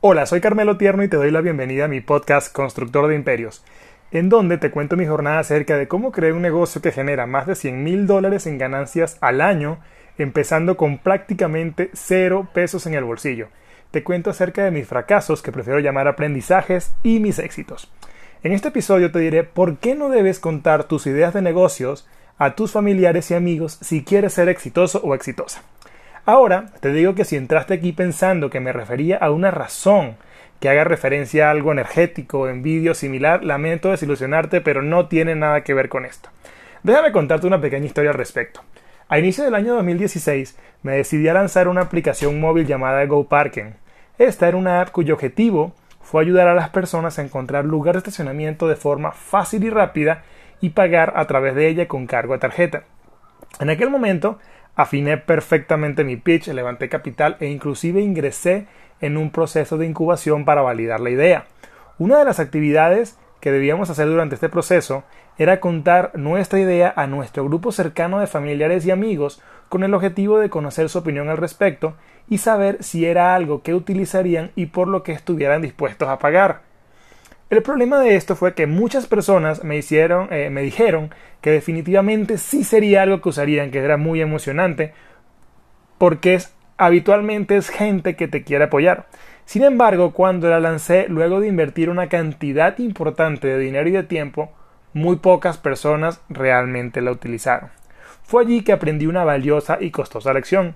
[0.00, 3.64] Hola, soy Carmelo Tierno y te doy la bienvenida a mi podcast Constructor de Imperios,
[4.12, 7.48] en donde te cuento mi jornada acerca de cómo crear un negocio que genera más
[7.48, 9.80] de 100 mil dólares en ganancias al año,
[10.16, 13.48] empezando con prácticamente cero pesos en el bolsillo.
[13.90, 17.90] Te cuento acerca de mis fracasos, que prefiero llamar aprendizajes, y mis éxitos.
[18.44, 22.06] En este episodio te diré por qué no debes contar tus ideas de negocios
[22.38, 25.64] a tus familiares y amigos si quieres ser exitoso o exitosa.
[26.28, 30.16] Ahora, te digo que si entraste aquí pensando que me refería a una razón
[30.60, 35.64] que haga referencia a algo energético, en vídeo similar, lamento desilusionarte, pero no tiene nada
[35.64, 36.28] que ver con esto.
[36.82, 38.60] Déjame contarte una pequeña historia al respecto.
[39.08, 43.76] A inicio del año 2016 me decidí a lanzar una aplicación móvil llamada GoParking.
[44.18, 45.72] Esta era una app cuyo objetivo
[46.02, 50.24] fue ayudar a las personas a encontrar lugar de estacionamiento de forma fácil y rápida
[50.60, 52.82] y pagar a través de ella con cargo a tarjeta.
[53.60, 54.38] En aquel momento
[54.78, 58.68] afiné perfectamente mi pitch, levanté capital e inclusive ingresé
[59.00, 61.46] en un proceso de incubación para validar la idea.
[61.98, 65.02] Una de las actividades que debíamos hacer durante este proceso
[65.36, 70.38] era contar nuestra idea a nuestro grupo cercano de familiares y amigos con el objetivo
[70.38, 71.94] de conocer su opinión al respecto
[72.28, 76.67] y saber si era algo que utilizarían y por lo que estuvieran dispuestos a pagar.
[77.50, 82.36] El problema de esto fue que muchas personas me hicieron, eh, me dijeron que definitivamente
[82.36, 84.92] sí sería algo que usarían, que era muy emocionante,
[85.96, 89.06] porque es habitualmente es gente que te quiere apoyar.
[89.46, 94.02] Sin embargo, cuando la lancé luego de invertir una cantidad importante de dinero y de
[94.02, 94.52] tiempo,
[94.92, 97.70] muy pocas personas realmente la utilizaron.
[98.22, 100.74] Fue allí que aprendí una valiosa y costosa lección.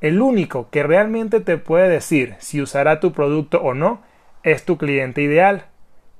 [0.00, 4.02] El único que realmente te puede decir si usará tu producto o no
[4.44, 5.66] es tu cliente ideal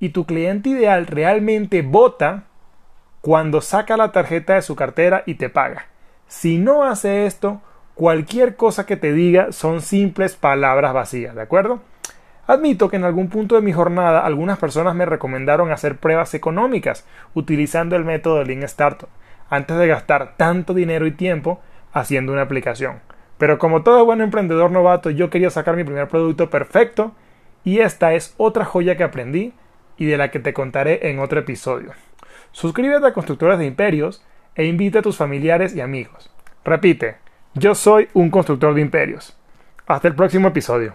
[0.02, 2.42] y tu cliente ideal realmente vota
[3.20, 5.86] cuando saca la tarjeta de su cartera y te paga.
[6.26, 7.62] Si no hace esto,
[7.94, 11.82] cualquier cosa que te diga son simples palabras vacías, ¿de acuerdo?
[12.48, 17.06] Admito que en algún punto de mi jornada algunas personas me recomendaron hacer pruebas económicas
[17.34, 19.08] utilizando el método de Lean Startup
[19.50, 21.60] antes de gastar tanto dinero y tiempo
[21.92, 22.98] haciendo una aplicación.
[23.38, 27.12] Pero como todo buen emprendedor novato, yo quería sacar mi primer producto perfecto
[27.62, 29.54] y esta es otra joya que aprendí
[29.96, 31.92] y de la que te contaré en otro episodio.
[32.52, 36.30] Suscríbete a Constructores de Imperios e invita a tus familiares y amigos.
[36.64, 37.16] Repite,
[37.54, 39.36] yo soy un constructor de imperios.
[39.86, 40.94] Hasta el próximo episodio.